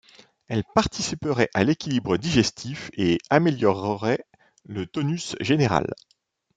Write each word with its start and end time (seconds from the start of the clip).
Elle 0.47 0.63
participerait 0.73 1.51
à 1.53 1.63
l’équilibre 1.63 2.17
digestif 2.17 2.89
et 2.95 3.19
améliorerait 3.29 4.25
le 4.65 4.87
tonus 4.87 5.35
général. 5.41 5.93